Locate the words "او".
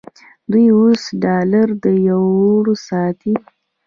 1.87-1.91